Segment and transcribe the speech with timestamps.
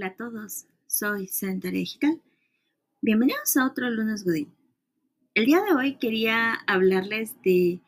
[0.00, 2.22] Hola a todos, soy Santaria Digital.
[3.02, 4.50] Bienvenidos a otro lunes Godín.
[5.34, 7.82] El día de hoy quería hablarles de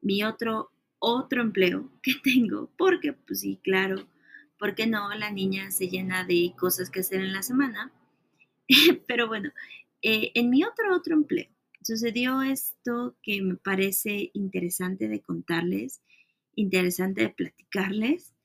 [0.00, 4.06] mi otro otro empleo que tengo, porque pues sí, claro,
[4.60, 7.90] porque no, la niña se llena de cosas que hacer en la semana.
[9.08, 9.50] Pero bueno,
[10.02, 11.48] eh, en mi otro otro empleo
[11.82, 16.00] sucedió esto que me parece interesante de contarles,
[16.54, 18.35] interesante de platicarles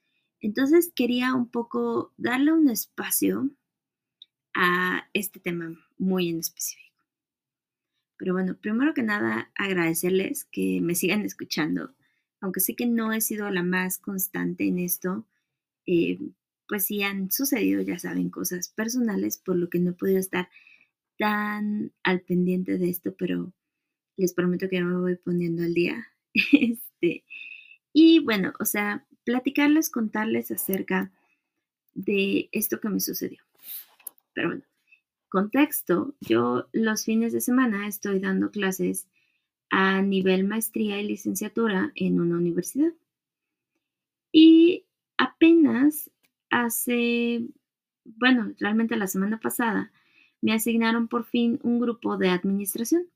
[0.41, 3.49] entonces quería un poco darle un espacio
[4.53, 6.91] a este tema muy en específico.
[8.17, 11.95] Pero bueno, primero que nada agradecerles que me sigan escuchando,
[12.39, 15.25] aunque sé que no he sido la más constante en esto,
[15.85, 16.19] eh,
[16.67, 20.49] pues sí han sucedido, ya saben, cosas personales, por lo que no he podido estar
[21.17, 23.53] tan al pendiente de esto, pero
[24.17, 26.07] les prometo que me voy poniendo al día.
[26.33, 27.25] este,
[27.93, 31.11] y bueno, o sea, platicarles, contarles acerca
[31.93, 33.39] de esto que me sucedió.
[34.33, 34.63] Pero bueno,
[35.29, 39.07] contexto, yo los fines de semana estoy dando clases
[39.69, 42.93] a nivel maestría y licenciatura en una universidad.
[44.31, 44.85] Y
[45.17, 46.11] apenas
[46.49, 47.47] hace,
[48.03, 49.91] bueno, realmente la semana pasada,
[50.41, 53.07] me asignaron por fin un grupo de administración.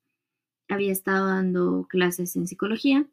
[0.69, 3.05] Había estado dando clases en psicología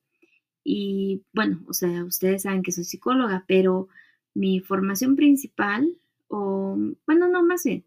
[0.64, 3.88] y bueno, o sea, ustedes saben que soy psicóloga, pero
[4.34, 7.84] mi formación principal, o bueno, no, más bien,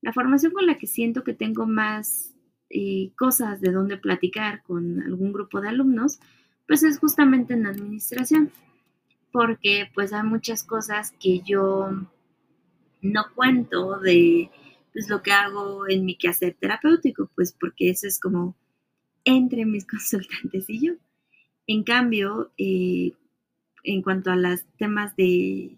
[0.00, 2.34] la formación con la que siento que tengo más
[2.70, 6.18] eh, cosas de donde platicar con algún grupo de alumnos,
[6.66, 8.50] pues es justamente en administración,
[9.32, 11.90] porque pues hay muchas cosas que yo
[13.02, 14.50] no cuento de
[14.92, 18.56] pues, lo que hago en mi quehacer terapéutico, pues porque eso es como
[19.24, 20.94] entre mis consultantes y yo.
[21.66, 23.12] En cambio, eh,
[23.84, 25.76] en cuanto a los temas de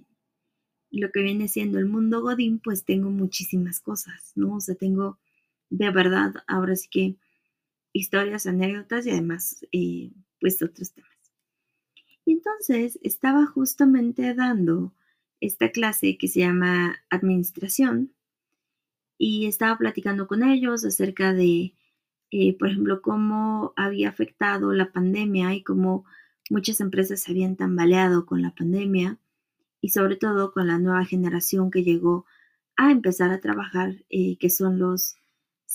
[0.90, 4.56] lo que viene siendo el mundo Godín, pues tengo muchísimas cosas, ¿no?
[4.56, 5.18] O sea, tengo
[5.70, 7.16] de verdad ahora sí que
[7.92, 10.10] historias, anécdotas y además, eh,
[10.40, 11.10] pues otros temas.
[12.26, 14.92] Y entonces estaba justamente dando
[15.40, 18.12] esta clase que se llama Administración
[19.18, 21.72] y estaba platicando con ellos acerca de
[22.58, 26.04] por ejemplo, cómo había afectado la pandemia y cómo
[26.50, 29.18] muchas empresas se habían tambaleado con la pandemia
[29.80, 32.26] y sobre todo con la nueva generación que llegó
[32.76, 35.16] a empezar a trabajar, eh, que son los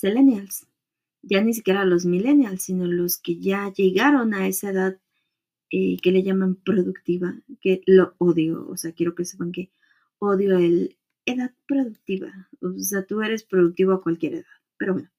[0.02, 0.66] millennials.
[1.22, 4.98] Ya ni siquiera los millennials, sino los que ya llegaron a esa edad
[5.70, 9.70] eh, que le llaman productiva, que lo odio, o sea, quiero que sepan que
[10.18, 14.46] odio el edad productiva, o sea, tú eres productivo a cualquier edad,
[14.76, 15.10] pero bueno,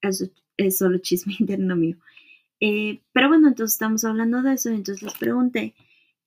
[0.00, 0.32] eso es
[0.70, 1.96] solo chisme interno mío.
[2.60, 5.74] Eh, pero bueno, entonces estamos hablando de eso, entonces les pregunté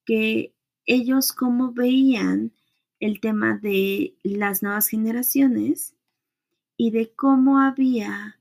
[0.05, 0.53] que
[0.85, 2.51] ellos cómo veían
[2.99, 5.95] el tema de las nuevas generaciones
[6.77, 8.39] y de cómo había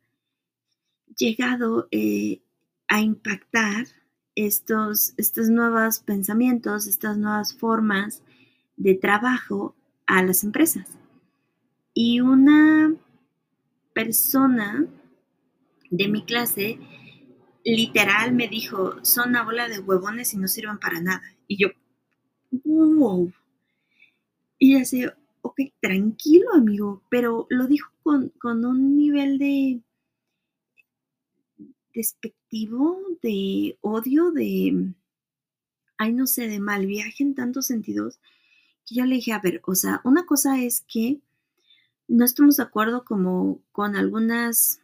[1.16, 2.42] llegado eh,
[2.88, 3.86] a impactar
[4.34, 8.22] estos, estos nuevos pensamientos, estas nuevas formas
[8.76, 9.74] de trabajo
[10.06, 10.86] a las empresas.
[11.94, 12.94] Y una
[13.94, 14.86] persona
[15.90, 16.78] de mi clase
[17.64, 21.22] literal me dijo, son una bola de huevones y no sirven para nada.
[21.48, 21.68] Y yo,
[22.64, 23.32] wow.
[24.58, 25.04] Y así,
[25.42, 29.80] ok, tranquilo amigo, pero lo dijo con, con un nivel de
[31.92, 34.92] despectivo, de odio, de,
[35.98, 38.20] ay no sé, de mal viaje en tantos sentidos,
[38.86, 41.20] que yo le dije, a ver, o sea, una cosa es que
[42.06, 44.80] no estamos de acuerdo como con algunas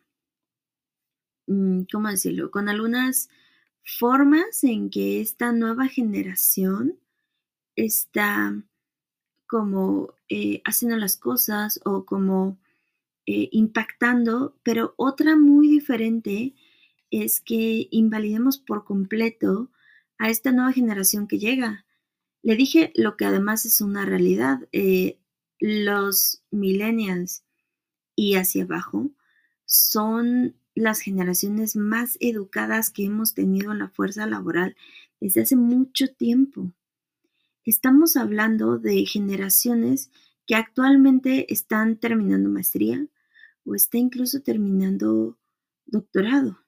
[1.47, 2.51] ¿cómo decirlo?
[2.51, 3.29] Con algunas
[3.85, 6.99] formas en que esta nueva generación
[7.77, 8.55] está
[9.47, 12.59] como eh, haciendo las cosas o como
[13.27, 16.55] eh, impactando, pero otra muy diferente
[17.11, 19.71] es que invalidemos por completo
[20.19, 21.85] a esta nueva generación que llega.
[22.43, 24.69] Le dije lo que además es una realidad.
[24.73, 25.19] Eh,
[25.61, 27.45] los millennials
[28.17, 29.11] y hacia abajo
[29.67, 34.77] son las generaciones más educadas que hemos tenido en la fuerza laboral
[35.21, 36.73] desde hace mucho tiempo.
[37.65, 40.11] Estamos hablando de generaciones
[40.47, 43.07] que actualmente están terminando maestría
[43.65, 45.39] o está incluso terminando
[45.87, 46.59] doctorado.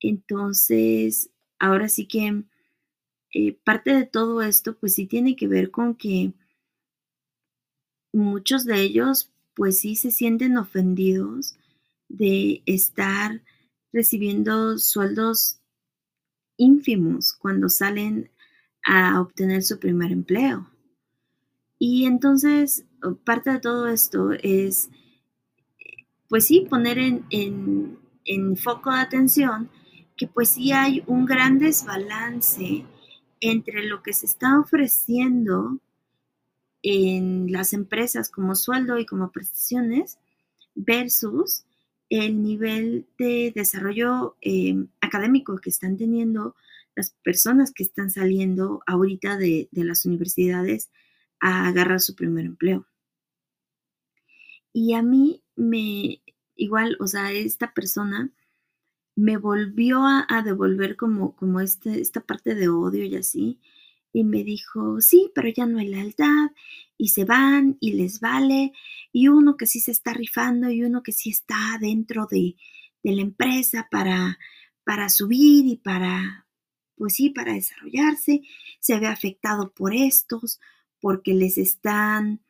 [0.00, 2.44] Entonces, ahora sí que
[3.32, 6.32] eh, parte de todo esto, pues sí tiene que ver con que
[8.12, 11.56] muchos de ellos, pues sí se sienten ofendidos
[12.08, 13.42] de estar
[13.92, 15.60] recibiendo sueldos
[16.56, 18.30] ínfimos cuando salen
[18.84, 20.70] a obtener su primer empleo.
[21.78, 22.84] Y entonces,
[23.24, 24.90] parte de todo esto es,
[26.28, 29.70] pues sí, poner en, en, en foco de atención
[30.16, 32.84] que pues sí hay un gran desbalance
[33.40, 35.78] entre lo que se está ofreciendo
[36.82, 40.18] en las empresas como sueldo y como prestaciones
[40.74, 41.64] versus
[42.22, 46.54] el nivel de desarrollo eh, académico que están teniendo
[46.94, 50.90] las personas que están saliendo ahorita de, de, las universidades
[51.40, 52.86] a agarrar su primer empleo.
[54.72, 56.22] Y a mí me,
[56.54, 58.30] igual, o sea, esta persona
[59.16, 63.58] me volvió a, a devolver como, como este, esta parte de odio y así,
[64.14, 66.52] y me dijo, sí, pero ya no hay lealtad,
[66.96, 68.72] y se van y les vale,
[69.12, 72.54] y uno que sí se está rifando y uno que sí está dentro de,
[73.02, 74.38] de la empresa para,
[74.84, 76.46] para subir y para,
[76.96, 78.42] pues sí, para desarrollarse,
[78.78, 80.60] se ve afectado por estos,
[81.00, 82.40] porque les están,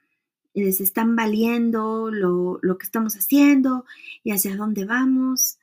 [0.52, 3.86] les están valiendo lo, lo que estamos haciendo
[4.22, 5.58] y hacia dónde vamos.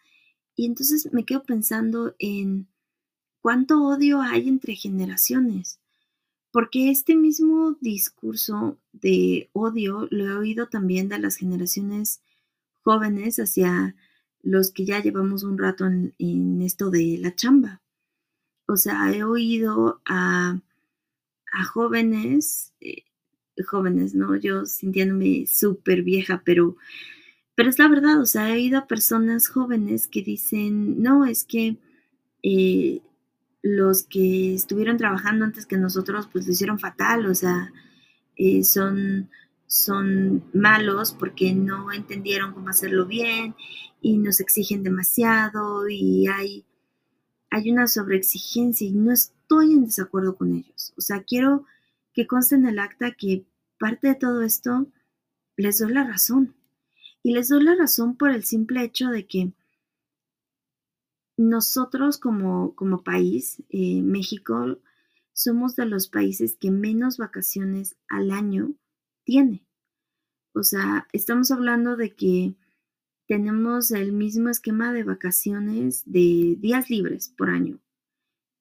[0.55, 2.67] Y entonces me quedo pensando en
[3.39, 5.80] cuánto odio hay entre generaciones,
[6.51, 12.21] porque este mismo discurso de odio lo he oído también de las generaciones
[12.83, 13.95] jóvenes hacia
[14.43, 17.81] los que ya llevamos un rato en, esto de la chamba.
[18.67, 20.59] O sea, he oído a,
[21.53, 23.03] a jóvenes, eh,
[23.65, 24.35] jóvenes, ¿no?
[24.35, 26.77] Yo sintiéndome súper vieja, pero
[27.55, 31.43] pero es la verdad, o sea, he oído a personas jóvenes que dicen, no, es
[31.43, 31.77] que
[32.43, 33.01] eh,
[33.61, 37.71] los que estuvieron trabajando antes que nosotros, pues lo hicieron fatal, o sea,
[38.35, 39.29] eh, son,
[39.67, 43.55] son malos porque no entendieron cómo hacerlo bien
[44.01, 46.65] y nos exigen demasiado y hay,
[47.49, 50.93] hay una sobreexigencia y no estoy en desacuerdo con ellos.
[50.97, 51.65] O sea, quiero
[52.13, 53.45] que conste en el acta que
[53.79, 54.87] parte de todo esto
[55.55, 56.55] les doy la razón.
[57.23, 59.51] Y les doy la razón por el simple hecho de que
[61.41, 64.79] nosotros como, como país, eh, México,
[65.33, 68.75] somos de los países que menos vacaciones al año
[69.23, 69.65] tiene.
[70.53, 72.55] O sea, estamos hablando de que
[73.27, 77.81] tenemos el mismo esquema de vacaciones de días libres por año,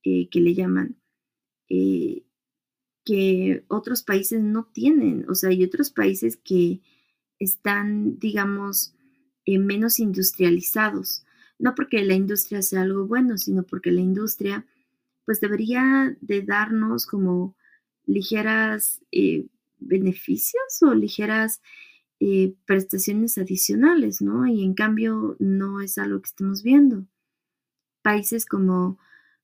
[0.04, 0.96] eh, que le llaman,
[1.68, 2.24] eh,
[3.04, 5.28] que otros países no tienen.
[5.28, 6.80] O sea, hay otros países que
[7.38, 8.94] están, digamos,
[9.46, 11.24] menos industrializados.
[11.60, 14.66] No porque la industria sea algo bueno, sino porque la industria
[15.26, 17.54] pues debería de darnos como
[18.06, 19.46] ligeras eh,
[19.78, 21.60] beneficios o ligeras
[22.18, 24.46] eh, prestaciones adicionales, ¿no?
[24.46, 27.04] Y en cambio no es algo que estemos viendo.
[28.02, 28.98] Países como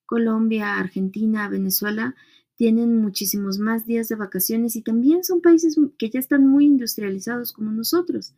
[0.07, 2.17] Colombia, Argentina, Venezuela
[2.57, 7.53] tienen muchísimos más días de vacaciones y también son países que ya están muy industrializados
[7.53, 8.35] como nosotros.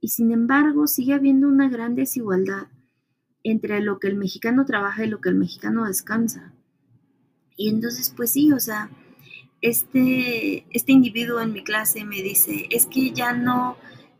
[0.00, 2.68] Y sin embargo sigue habiendo una gran desigualdad
[3.50, 6.52] entre lo que el mexicano trabaja y lo que el mexicano descansa.
[7.56, 8.90] Y entonces, pues sí, o sea,
[9.60, 13.76] este, este individuo en mi clase me dice, es que ya no,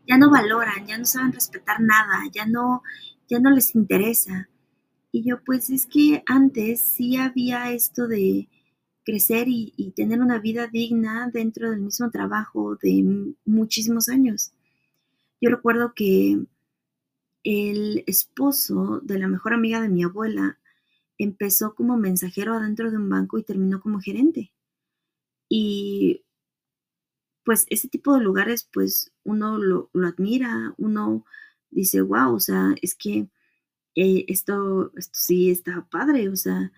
[0.07, 2.83] ya no valoran, ya no saben respetar nada, ya no,
[3.27, 4.49] ya no les interesa.
[5.11, 8.47] Y yo, pues es que antes sí había esto de,
[9.03, 14.51] crecer y, y, tener una vida digna dentro del mismo trabajo de muchísimos años.
[15.39, 16.39] Yo recuerdo que
[17.47, 20.59] el esposo de la mejor amiga de mi abuela
[21.17, 24.51] empezó como mensajero adentro de un banco y terminó como gerente.
[25.47, 26.25] Y
[27.45, 31.25] pues ese tipo de lugares, pues uno lo, admira, uno
[31.69, 33.29] dice, wow, o sea, es que
[33.95, 36.73] eh, esto, esto sí está padre, o sea,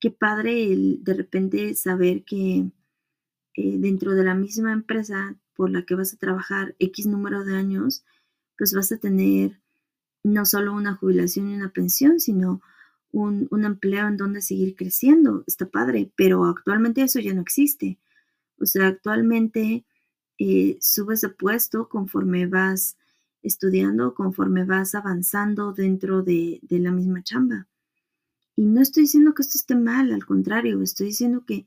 [0.00, 2.70] qué padre el de repente saber que
[3.54, 7.54] eh, dentro de la misma empresa por la que vas a trabajar X número de
[7.54, 8.04] años,
[8.56, 9.60] pues vas a tener
[10.26, 12.60] no solo una jubilación y una pensión, sino
[13.12, 15.44] un, un empleo en donde seguir creciendo.
[15.46, 17.98] Está padre, pero actualmente eso ya no existe.
[18.58, 19.84] O sea, actualmente
[20.38, 22.96] eh, subes de puesto conforme vas
[23.42, 27.68] estudiando, conforme vas avanzando dentro de, de la misma chamba.
[28.56, 31.66] Y no estoy diciendo que esto esté mal, al contrario, estoy diciendo que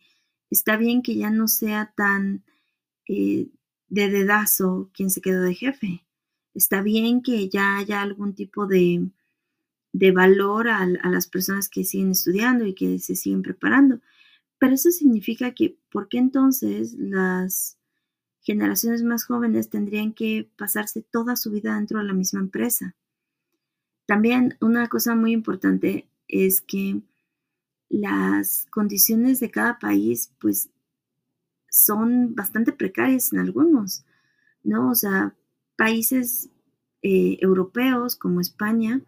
[0.50, 2.44] está bien que ya no sea tan
[3.08, 3.50] eh,
[3.88, 6.06] de dedazo quien se quedó de jefe.
[6.54, 9.10] Está bien que ya haya algún tipo de,
[9.94, 14.02] de valor a, a, las personas que siguen estudiando y que se siguen preparando.
[14.58, 17.78] Pero eso significa que, ¿por qué entonces las
[18.42, 22.96] generaciones más jóvenes tendrían que pasarse toda su vida dentro de la misma empresa?
[24.06, 27.02] También una cosa muy importante es que
[27.90, 30.70] las condiciones de cada país pues
[31.70, 34.04] son bastante precarias en algunos,
[34.64, 34.90] ¿no?
[34.90, 35.36] O sea,
[35.80, 36.50] países
[37.02, 39.02] eh, europeos como España,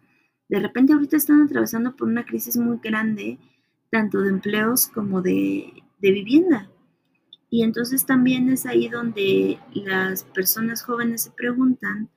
[0.48, 3.38] de repente ahorita están atravesando por una crisis muy grande,
[3.90, 6.70] tanto de empleos como de, vivienda.
[7.50, 12.08] Y entonces también es ahí donde las personas jóvenes se preguntan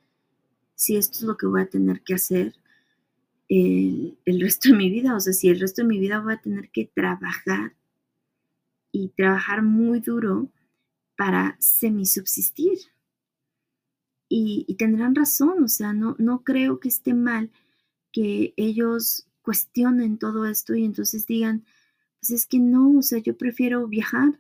[0.74, 2.56] si esto es lo que voy a tener que hacer
[3.50, 6.34] el, el, resto de mi vida, o sea, si el resto de mi vida voy
[6.34, 7.76] a tener que trabajar
[8.94, 10.50] y trabajar muy duro
[11.18, 12.95] para semisubsistir.
[14.28, 17.52] Y, tendrán razón, o sea, no, no creo que esté mal
[18.12, 21.64] que ellos cuestionen todo esto y entonces digan,
[22.20, 24.40] pues es que no, o sea, yo prefiero viajar,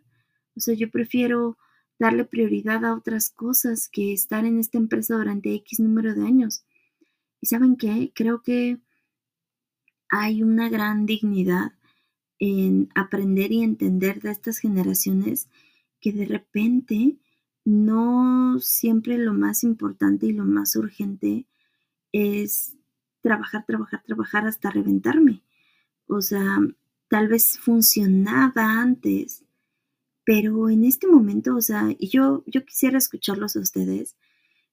[0.55, 1.57] o sea, yo prefiero
[1.99, 6.65] darle prioridad a otras cosas que estar en esta empresa durante X número de años.
[7.41, 8.79] Y saben qué, creo que
[10.09, 11.73] hay una gran dignidad
[12.39, 15.47] en aprender y entender de estas generaciones
[16.01, 17.17] que de repente
[17.65, 21.47] no siempre lo más importante y lo más urgente
[22.11, 22.77] es
[23.21, 25.43] trabajar, trabajar, trabajar hasta reventarme.
[26.07, 26.59] O sea,
[27.09, 29.43] tal vez funcionaba antes,
[30.23, 34.15] pero en este momento, o sea, y yo, yo quisiera escucharlos a ustedes.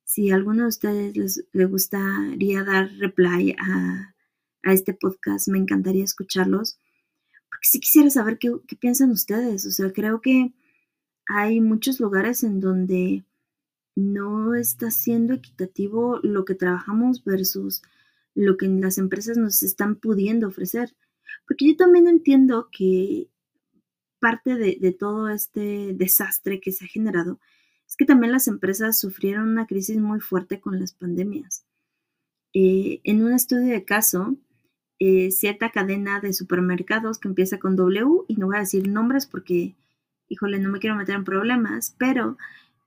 [0.04, 4.14] Si a alguno de ustedes les, gustaría dar reply a,
[4.64, 6.78] a, este podcast, me encantaría escucharlos,
[7.48, 9.64] porque sí quisiera saber qué, qué piensan ustedes.
[9.66, 10.52] O sea, creo que
[11.26, 13.24] hay muchos lugares en donde
[13.94, 17.82] no está siendo equitativo lo que trabajamos versus
[18.34, 20.94] lo que las empresas nos están pudiendo ofrecer.
[21.46, 23.28] Porque yo también entiendo que
[24.20, 27.40] parte de, todo este desastre que se ha generado
[27.88, 31.64] es que también las empresas sufrieron una crisis muy fuerte con las pandemias.
[32.54, 34.36] Eh, en un estudio de caso,
[34.98, 39.26] eh, cierta cadena de supermercados que empieza con W, y no voy a decir nombres
[39.26, 39.74] porque,
[40.32, 42.38] híjole, no me quiero meter en problemas, pero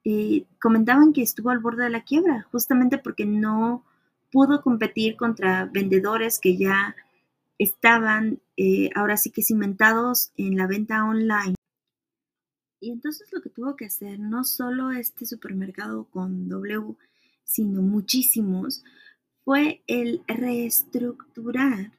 [0.04, 3.86] eh, comentaban que estuvo al borde de la quiebra, justamente porque no
[4.32, 6.96] pudo competir contra vendedores que ya
[7.60, 11.56] estaban eh, ahora sí que cimentados en la venta online.
[12.80, 16.96] Y entonces lo que tuvo que hacer no solo este supermercado con W,
[17.44, 18.84] sino muchísimos,
[19.44, 21.92] fue el reestructurar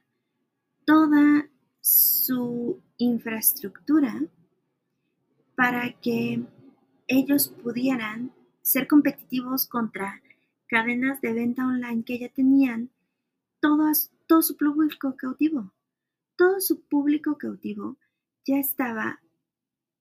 [0.85, 1.49] toda
[1.81, 4.21] su infraestructura
[5.57, 6.45] para que
[7.07, 10.21] ellos pudieran ser competitivos contra
[10.67, 12.91] cadenas de venta online que ya tenían
[13.59, 13.91] todo,
[14.27, 15.73] todo su público cautivo.
[16.35, 17.97] Todo su público cautivo
[18.45, 19.19] ya estaba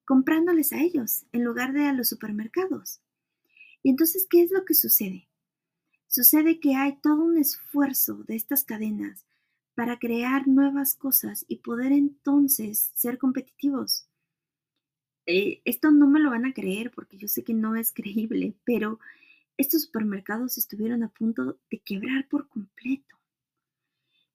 [0.04, 3.00] comprándoles a ellos en lugar de a los supermercados.
[3.82, 5.26] Y entonces, ¿qué es lo que sucede?
[6.06, 9.24] Sucede que hay todo un esfuerzo de estas cadenas
[9.74, 14.06] para crear nuevas cosas y poder entonces ser competitivos.
[15.26, 18.54] Eh, esto no me lo van a creer porque yo sé que no es creíble,
[18.64, 19.00] pero
[19.56, 23.16] estos supermercados estuvieron a punto de quebrar por completo.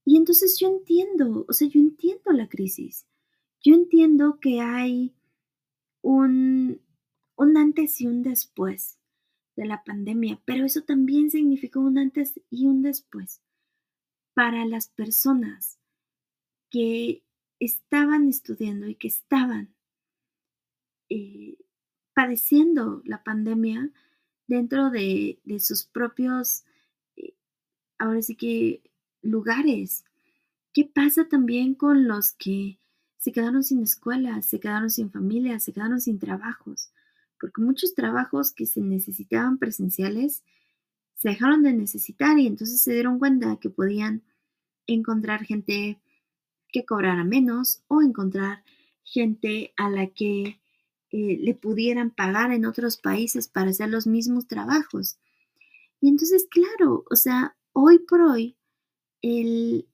[0.04, 3.06] Y entonces yo entiendo, o sea, yo entiendo la crisis.
[3.62, 5.14] Yo entiendo que hay
[6.02, 6.82] un,
[7.36, 8.98] un antes y un después
[9.56, 13.42] de la pandemia, pero eso también significó un antes y un después
[14.34, 15.78] para las personas
[16.70, 17.24] que
[17.60, 19.76] estaban estudiando y que estaban
[21.14, 21.58] eh,
[22.14, 23.92] padeciendo la pandemia
[24.48, 26.64] dentro de, sus propios,
[27.18, 27.34] eh,
[28.00, 28.82] ahora sí que,
[29.22, 30.06] lugares.
[30.72, 32.80] ¿Qué pasa también con los que
[33.18, 36.94] se quedaron sin escuela, se quedaron sin familia, se quedaron sin trabajos?
[37.38, 40.44] Porque muchos trabajos que se necesitaban presenciales
[41.16, 44.24] se dejaron de necesitar y entonces se dieron cuenta que podían
[44.88, 46.00] encontrar gente
[46.70, 48.64] que cobrara menos o encontrar
[49.04, 50.61] gente a la que
[51.12, 55.18] eh, le pudieran pagar en otros países para hacer los mismos trabajos.
[56.00, 58.56] Y entonces, claro, o sea, hoy por hoy,
[59.22, 59.88] el,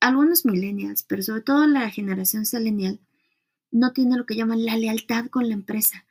[0.00, 3.00] algunos millennials, pero sobre todo la generación selenial,
[3.70, 6.04] no tiene lo que llaman la lealtad con la empresa.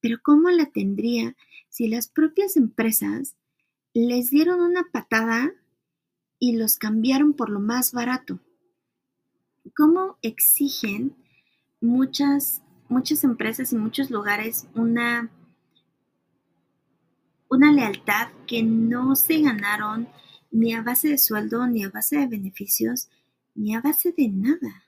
[0.00, 1.36] Pero ¿cómo la tendría
[1.68, 3.36] si las propias empresas
[3.92, 5.52] les dieron una patada
[6.38, 8.38] y los cambiaron por lo más barato?
[9.76, 11.16] ¿Cómo exigen
[11.80, 12.62] muchas
[12.94, 15.28] muchas empresas y muchos lugares una,
[17.48, 20.08] una lealtad que no se ganaron
[20.52, 23.08] ni a base de sueldo, ni a base de beneficios,
[23.56, 24.84] ni a base de nada.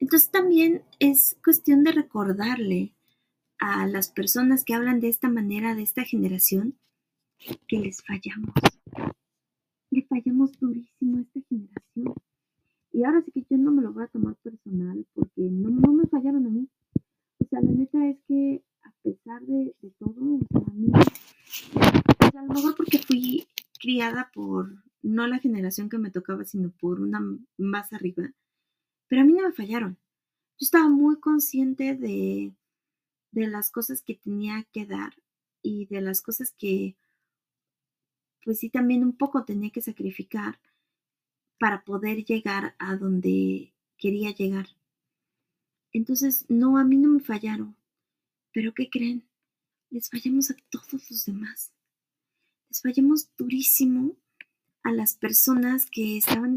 [0.00, 2.92] Entonces también es cuestión de recordarle
[3.60, 6.76] a las personas que hablan de esta manera, de esta generación,
[7.68, 8.54] que les fallamos.
[9.90, 12.14] Le fallamos durísimo a esta generación.
[12.92, 15.92] Y ahora sí que yo no me lo voy a tomar personal porque no, no
[15.92, 16.68] me fallaron a mí.
[17.38, 20.90] O sea, la neta es que a pesar de, de todo, o sea, a mí,
[20.90, 23.46] pues, a lo mejor porque fui
[23.80, 24.70] criada por
[25.02, 27.20] no la generación que me tocaba, sino por una
[27.56, 28.32] más arriba,
[29.08, 29.98] pero a mí no me fallaron.
[30.58, 32.54] Yo estaba muy consciente de,
[33.32, 35.14] de las cosas que tenía que dar
[35.62, 36.96] y de las cosas que,
[38.44, 40.58] pues sí, también un poco tenía que sacrificar
[41.58, 44.66] para poder llegar a donde quería llegar.
[45.92, 47.76] Entonces, no, a mí no me fallaron.
[48.52, 49.24] Pero ¿qué creen?
[49.90, 51.72] Les fallamos a todos los demás.
[52.68, 54.16] Les fallamos durísimo
[54.82, 56.56] a las personas que estaban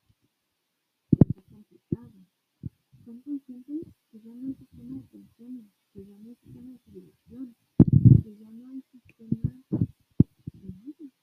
[1.71, 6.79] Están conscientes que ya no hay sistema de pensiones, que ya no hay sistema de
[6.79, 7.55] jubilación,
[8.23, 9.65] que ya no hay sistema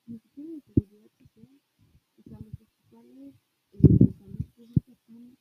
[0.07, 1.61] ni siquiera de seguridad social.
[2.17, 3.35] O sea, los hospitales
[3.73, 5.37] eh, de salud pública están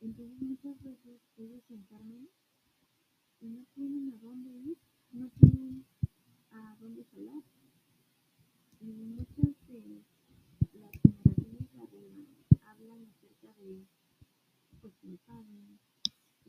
[0.00, 1.74] entonces muchas veces ellos se
[3.40, 4.76] y no tienen a dónde ir,
[5.12, 5.84] no tienen
[6.50, 7.42] a dónde salir.
[8.80, 10.02] Y muchas de
[10.74, 12.16] las generaciones de arriba
[12.66, 13.86] hablan acerca de
[14.80, 15.78] pues que no paguen,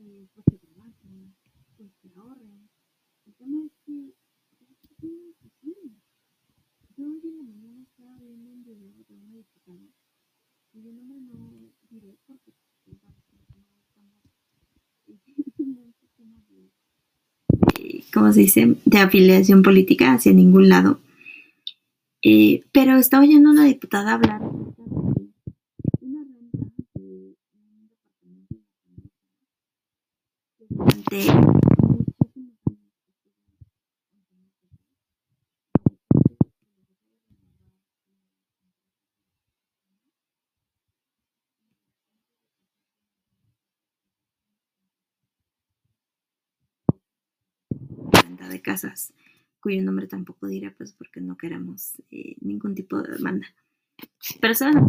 [0.04, 1.34] eh, pues que trabajen,
[1.76, 2.68] pues que ahorren.
[3.26, 4.14] El tema es que.
[6.96, 9.88] Yo hoy en la mañana estaba viendo un video de una diputada
[10.72, 11.50] y yo no me no
[11.90, 12.52] diré porque
[18.12, 21.00] ¿cómo se dice?, de afiliación política hacia ningún lado.
[22.22, 24.46] Eh, pero estaba oyendo una diputada hablar de
[26.06, 26.58] una renta
[26.94, 28.56] de un departamento
[30.70, 31.64] durante
[48.48, 49.12] de casas,
[49.60, 53.46] cuyo nombre tampoco diré, pues porque no queremos eh, ningún tipo de demanda.
[54.40, 54.84] Pero saben,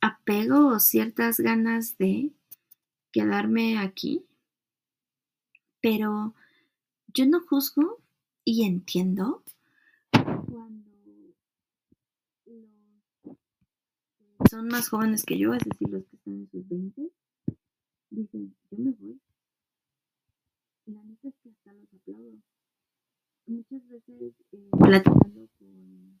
[0.00, 2.30] apego o ciertas ganas de
[3.12, 4.24] quedarme aquí,
[5.80, 6.34] pero
[7.14, 7.98] yo no juzgo
[8.44, 9.42] y entiendo
[10.58, 11.36] cuando los
[14.50, 17.12] son más jóvenes que yo, es decir, los que están en sus 20,
[18.10, 19.20] dicen, yo me voy.
[20.86, 22.38] La neta es que hasta los aplaudo.
[23.46, 26.20] Muchas veces eh, platicando con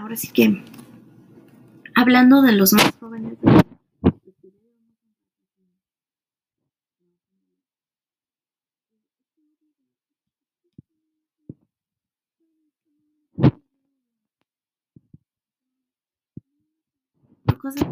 [0.00, 0.64] ahora sí que,
[1.94, 3.38] hablando de los más jóvenes,
[17.60, 17.84] cosas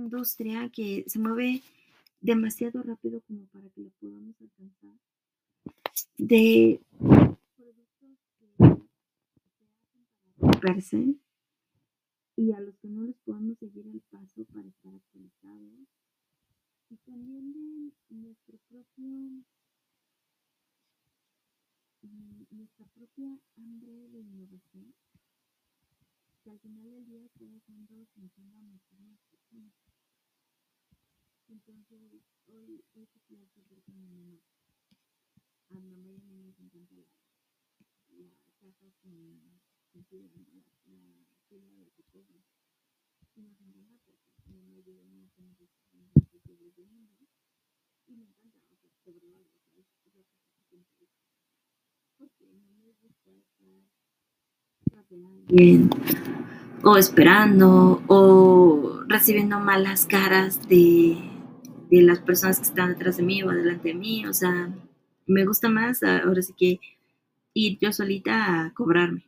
[0.00, 1.62] industria que se mueve
[2.20, 4.96] demasiado rápido como para que lo podamos alcanzar.
[6.18, 6.80] De
[7.56, 8.76] productos que se
[10.38, 11.14] romperse
[12.36, 15.88] y a los que no les podemos seguir el paso para estar actualizados.
[16.90, 19.44] Y también de nuestro propio
[22.50, 24.94] nuestra propia hambre de innovación
[26.42, 29.39] que al final del día dejando sin a muchísimas personas.
[31.48, 34.38] Entonces, hoy, te quiero hacer con mi mamá.
[35.70, 37.06] A mi mamá y a mí nos encanta la,
[38.18, 39.60] la caja con, la,
[39.94, 40.02] la
[42.22, 42.44] de.
[43.34, 43.60] Y nos
[45.20, 47.26] encanta porque mi mamá mundo.
[48.06, 49.10] Y me encanta, o sea, sea,
[49.72, 49.86] es,
[50.70, 51.08] que
[52.16, 53.30] siempre no me gusta
[55.26, 55.90] alguien
[56.90, 61.16] o esperando o recibiendo malas caras de
[61.90, 64.24] de las personas que están detrás de mí o delante de mí.
[64.26, 64.70] O sea,
[65.26, 66.80] me gusta más ahora sí que
[67.54, 69.24] ir yo solita a cobrarme.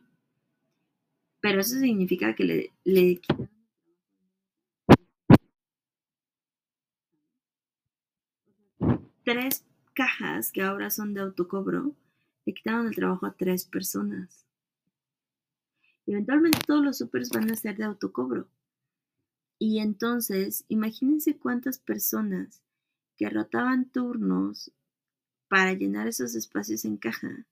[1.41, 3.21] Pero eso significa que le, le
[9.25, 11.93] tres cajas que ahora son de autocobro,
[12.45, 14.42] le quitaron el trabajo a tres personas.
[16.05, 18.47] Eventualmente todos los supers van a ser de autocobro.
[19.59, 22.61] Y entonces, imagínense cuántas personas
[23.15, 24.71] que rotaban turnos
[25.47, 27.45] para llenar esos espacios en caja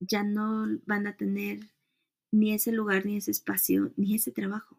[0.00, 1.60] ya no van a tener
[2.30, 4.78] ni ese lugar, ni ese espacio, ni ese trabajo.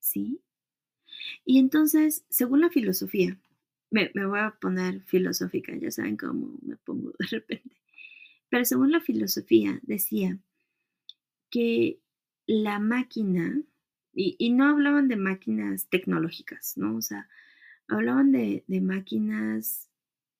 [0.00, 0.40] ¿Sí?
[1.44, 3.38] Y entonces, según la filosofía,
[3.90, 7.76] me, me, voy a poner filosófica, ya saben cómo me pongo de repente,
[8.48, 10.38] pero según la filosofía decía
[11.50, 12.00] que
[12.46, 13.62] la máquina
[14.16, 16.96] y, no hablaban de máquinas tecnológicas, ¿no?
[16.96, 17.28] O sea,
[17.86, 19.90] hablaban de, máquinas,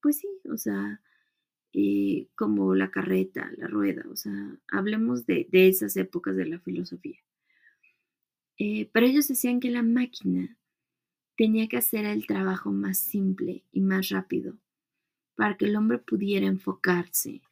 [0.01, 1.03] pues sí, o sea,
[1.75, 4.33] eh, como la carreta, la rueda, o sea,
[4.69, 7.19] hablemos de, esas épocas de la filosofía.
[8.59, 10.57] Eh, pero ellos decían que la máquina
[11.37, 14.57] tenía que hacer el trabajo más simple y más rápido
[15.35, 17.43] para que el hombre pudiera enfocarse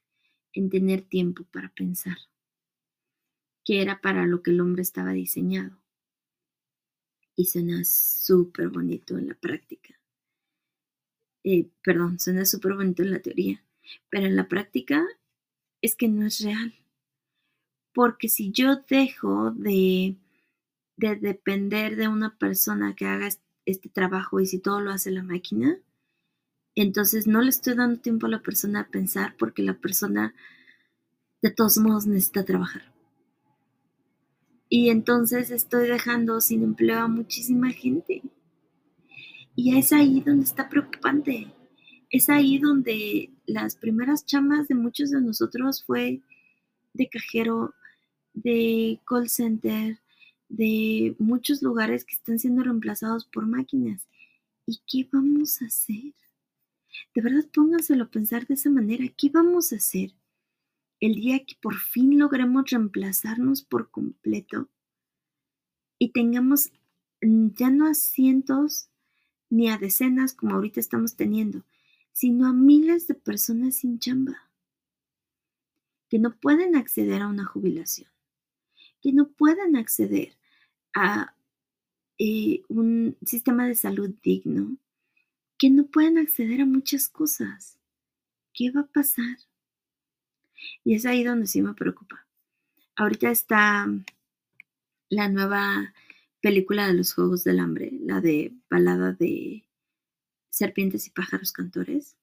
[0.54, 2.16] en tener tiempo para pensar,
[3.64, 5.78] que era para lo que el hombre estaba diseñado
[7.36, 9.94] y suena súper bonito en la práctica.
[11.42, 13.62] Eh, perdón, suena súper bonito en la teoría,
[14.08, 15.04] pero en la práctica
[15.82, 16.74] es que no es real.
[17.92, 20.16] Porque si yo dejo de,
[20.96, 23.28] de depender de una persona que haga
[23.66, 25.78] este trabajo y si todo lo hace la máquina,
[26.74, 30.34] entonces no le estoy dando tiempo a la persona a pensar porque la persona
[31.40, 32.93] de todos modos necesita trabajar.
[34.76, 38.22] Y entonces estoy dejando sin empleo a muchísima gente.
[39.54, 41.46] Y es ahí donde está preocupante.
[42.10, 46.22] Es ahí donde las primeras chamas de muchos de nosotros fue
[46.92, 47.72] de cajero,
[48.32, 50.00] de call center,
[50.48, 54.08] de muchos lugares que están siendo reemplazados por máquinas.
[54.66, 56.14] ¿Y qué vamos a hacer?
[57.14, 59.04] De verdad, pónganselo a pensar de esa manera.
[59.16, 60.10] ¿Qué vamos a hacer
[61.04, 64.70] el día que por fin logremos reemplazarnos por completo
[65.98, 66.72] y tengamos
[67.20, 68.88] ya no a cientos
[69.50, 71.62] ni a decenas como ahorita estamos teniendo,
[72.12, 74.50] sino a miles de personas sin chamba,
[76.08, 78.10] que no pueden acceder a una jubilación,
[79.02, 80.38] que no pueden acceder
[80.94, 81.36] a
[82.16, 84.78] eh, un sistema de salud digno,
[85.58, 87.78] que no pueden acceder a muchas cosas.
[88.54, 89.36] ¿Qué va a pasar?
[90.84, 92.26] Y es ahí donde sí me preocupa.
[92.96, 93.86] Ahorita está
[95.08, 95.92] la nueva
[96.40, 99.64] película de los Juegos del Hambre, la de balada de
[100.50, 102.16] serpientes y pájaros cantores.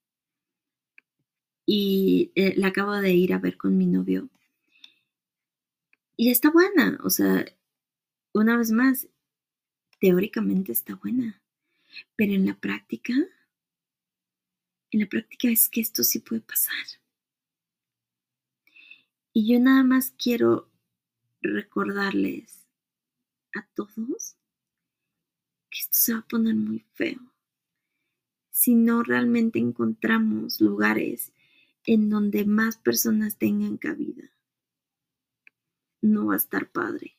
[1.65, 4.29] Y eh, la acabo de ir a ver con mi novio.
[6.15, 7.45] Y está buena, o sea,
[8.33, 9.07] una vez más,
[9.99, 11.41] teóricamente está buena,
[12.15, 13.13] pero en la práctica,
[14.91, 17.00] en la práctica es que esto sí puede pasar.
[19.33, 20.69] Y yo nada más quiero
[21.41, 22.67] recordarles
[23.53, 24.35] a todos
[25.69, 27.31] que esto se va a poner muy feo
[28.51, 31.33] si no realmente encontramos lugares
[31.85, 34.29] en donde más personas tengan cabida.
[36.01, 37.17] No va a estar padre.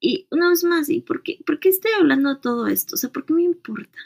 [0.00, 2.94] Y una vez más, ¿y por qué, por qué estoy hablando de todo esto?
[2.94, 3.98] O sea, ¿por qué me importa?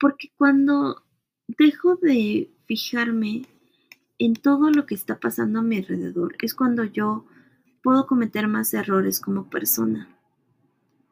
[0.00, 1.04] Porque cuando
[1.46, 3.46] dejo de fijarme
[4.18, 7.26] en todo lo que está pasando a mi alrededor, es cuando yo
[7.82, 10.08] puedo cometer más errores como persona.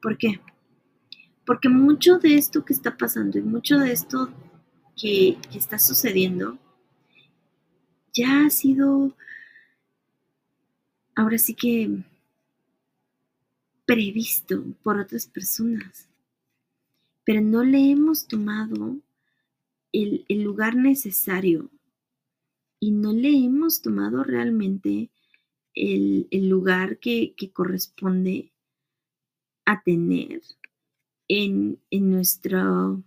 [0.00, 0.40] ¿Por qué?
[1.44, 4.30] Porque mucho de esto que está pasando y mucho de esto
[4.96, 6.58] que, que está sucediendo
[8.12, 9.16] ya ha sido,
[11.14, 12.04] ahora sí que
[13.86, 16.08] previsto por otras personas,
[17.24, 18.96] pero no le hemos tomado
[19.92, 21.70] el, lugar necesario
[22.80, 25.10] y no le hemos tomado realmente
[25.74, 28.52] el, lugar que, corresponde
[29.64, 30.42] a tener
[31.28, 33.02] en, en, nuestro,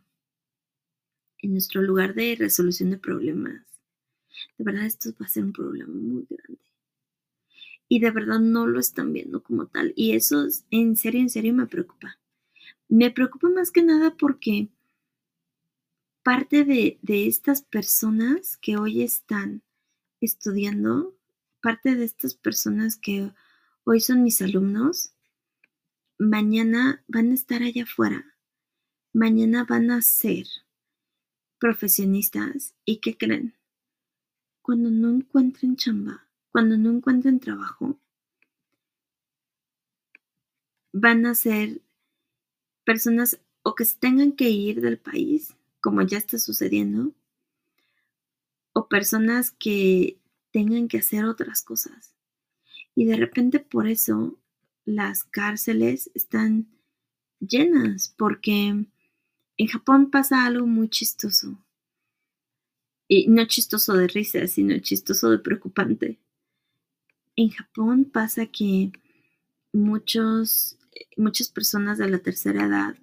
[1.39, 3.65] en nuestro lugar de resolución de problemas.
[4.57, 6.65] De verdad, esto va a ser un problema muy grande
[7.87, 9.93] y de verdad no lo están viendo como tal.
[9.95, 12.19] Y eso en serio, en serio me preocupa.
[12.87, 14.69] Me preocupa más que nada porque
[16.25, 19.61] parte de, estas personas que hoy están
[20.19, 21.15] estudiando,
[21.61, 23.31] parte de estas personas que
[23.83, 25.13] hoy son mis alumnos,
[26.17, 28.25] mañana van a estar allá afuera.
[29.13, 30.47] Mañana van a ser
[31.59, 32.73] profesionistas.
[32.85, 33.53] ¿Y qué creen?
[34.63, 37.99] Cuando no encuentren chamba, cuando no encuentren trabajo,
[40.91, 41.81] van a ser
[42.83, 47.13] personas o que se tengan que ir del país, como ya está sucediendo,
[48.73, 50.19] o personas que
[50.49, 52.15] tengan que hacer otras cosas.
[52.95, 54.35] Y de repente por eso
[54.83, 56.67] las cárceles están
[57.39, 58.87] llenas, porque
[59.57, 61.63] en Japón pasa algo muy chistoso.
[63.07, 66.17] Y no chistoso de risa, sino chistoso de preocupante
[67.35, 68.91] en Japón pasa que
[69.73, 70.77] muchos,
[71.17, 72.95] muchas personas de la tercera edad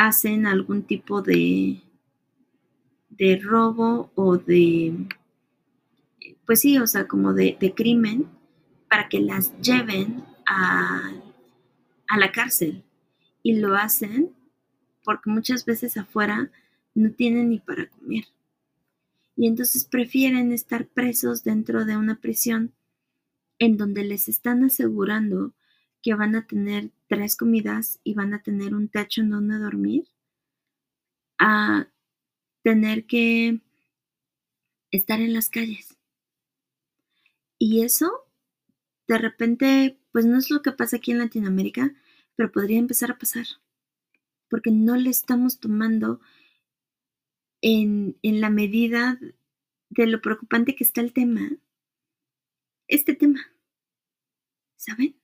[0.00, 1.82] hacen algún tipo de,
[3.10, 4.94] de robo o de,
[6.46, 8.26] pues sí, o sea, como de, crimen
[8.88, 11.12] para que las lleven a,
[12.08, 12.82] a la cárcel.
[13.42, 14.30] Y lo hacen
[15.04, 16.50] porque muchas veces afuera
[16.94, 18.24] no tienen ni para comer
[19.40, 22.74] y entonces prefieren estar presos dentro de una prisión
[23.58, 25.54] en donde les están asegurando
[26.02, 30.04] que van a tener tres comidas y van a tener un techo en donde dormir,
[31.40, 31.88] a
[32.62, 33.60] tener que
[34.92, 35.98] estar en las calles.
[37.58, 38.28] Y eso,
[39.08, 41.92] de repente, pues no es lo que pasa aquí en Latinoamérica,
[42.36, 43.46] pero podría empezar a pasar,
[44.48, 46.20] porque no le estamos tomando
[47.60, 49.18] en, la medida
[49.88, 51.50] de lo preocupante que está el tema,
[52.86, 53.40] este tema,
[54.76, 55.19] ¿saben?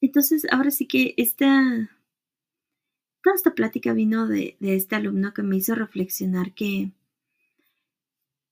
[0.00, 1.90] Entonces, ahora sí que esta,
[3.22, 6.92] toda esta plática vino de, este alumno que me hizo reflexionar que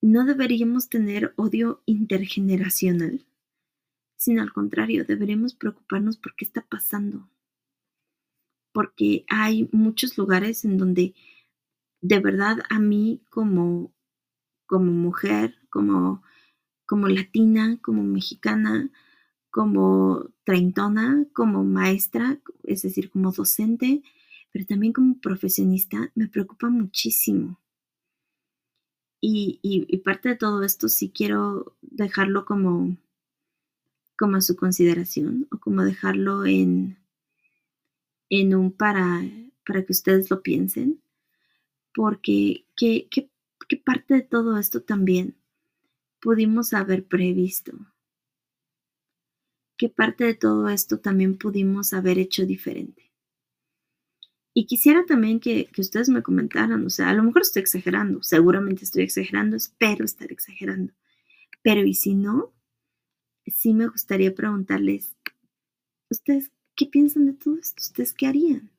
[0.00, 3.24] no deberíamos tener odio intergeneracional,
[4.16, 7.28] sino al contrario, deberíamos preocuparnos por qué está pasando.
[8.72, 11.14] Porque hay muchos lugares en donde
[12.00, 13.92] de verdad a mí como,
[14.66, 16.22] como mujer, como
[16.86, 18.90] como latina, como mexicana,
[19.54, 24.02] como treintona, como maestra, es decir, como docente,
[24.50, 27.60] pero también como profesionista, me preocupa muchísimo.
[29.20, 32.96] Y, parte de todo esto sí quiero dejarlo como,
[34.18, 36.98] como a su consideración o como dejarlo en,
[38.30, 39.22] en un para,
[39.64, 41.00] para que ustedes lo piensen,
[41.94, 43.30] porque ¿qué, qué,
[43.68, 45.36] qué parte de todo esto también
[46.20, 47.93] pudimos haber previsto?
[49.76, 53.10] ¿Qué parte de todo esto también pudimos haber hecho diferente?
[54.56, 58.84] Y quisiera también que, ustedes me comentaran, o sea, a lo mejor estoy exagerando, seguramente
[58.84, 60.92] estoy exagerando, espero estar exagerando,
[61.62, 62.52] pero y si no,
[63.46, 65.16] sí me gustaría preguntarles,
[66.08, 67.82] ¿ustedes qué piensan de todo esto?
[67.82, 68.70] ¿Ustedes qué harían?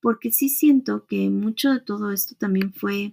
[0.00, 3.12] Porque sí siento que mucho de todo esto también fue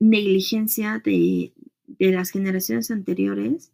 [0.00, 1.52] negligencia de,
[1.86, 3.72] de las generaciones anteriores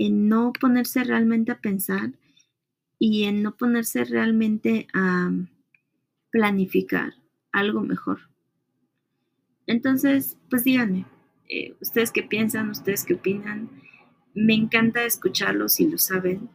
[0.00, 2.12] en no ponerse realmente a pensar
[2.98, 5.30] y en no ponerse realmente a
[6.30, 7.12] planificar
[7.52, 8.30] algo mejor.
[9.66, 11.04] Entonces, pues díganme,
[11.50, 13.68] eh, ustedes qué piensan, ustedes qué opinan.
[14.32, 16.48] Me encanta escucharlos si lo saben.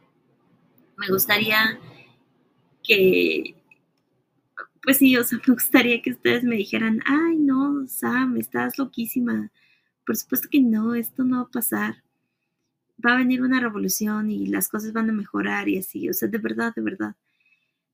[0.96, 1.78] Me gustaría
[2.82, 3.54] que,
[4.82, 9.52] pues sí, o sea, me gustaría que ustedes me dijeran, ay, no, Sam, estás loquísima.
[10.04, 12.05] Por supuesto que no, esto no va a pasar.
[13.04, 16.08] Va a venir una revolución y las cosas van a mejorar y así.
[16.08, 17.16] O sea, de verdad, de verdad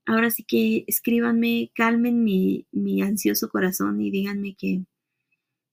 [0.05, 2.67] ahora sí que escríbanme, calmen mi,
[3.01, 4.85] ansioso corazón y díganme que,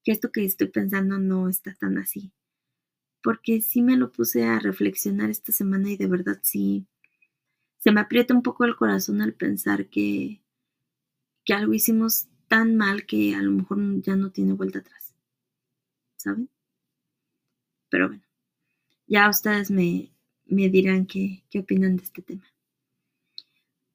[0.05, 2.33] que esto que estoy pensando no está tan así.
[3.23, 6.87] Porque sí me lo puse a reflexionar esta semana y de verdad sí
[7.79, 10.43] se me aprieta un poco el corazón al pensar que,
[11.45, 15.15] que algo hicimos tan mal que a lo mejor ya no tiene vuelta atrás.
[16.17, 16.51] ¿Saben?
[17.89, 18.23] Pero bueno,
[19.11, 20.11] ya ustedes me,
[20.47, 22.51] me dirán qué, qué opinan de este tema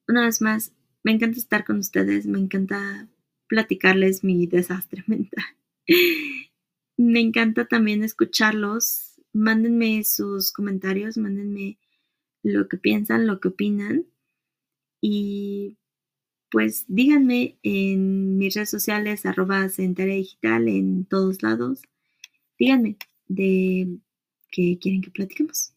[0.07, 0.73] una vez más,
[1.03, 3.07] me encanta estar con ustedes, me encanta
[3.47, 5.45] platicarles mi desastre mental.
[6.97, 9.13] me encanta también escucharlos.
[9.33, 11.77] Mándenme sus comentarios, mándenme
[12.41, 14.05] lo que piensan, lo que opinan.
[15.01, 15.77] Y
[16.49, 21.81] pues díganme en mis redes sociales, arroba digital, en todos lados.
[22.57, 22.97] Díganme
[23.27, 23.99] de
[24.55, 25.74] qué quieren que platiquemos.